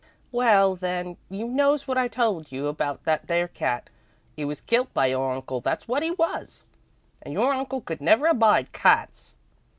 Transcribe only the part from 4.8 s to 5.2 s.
by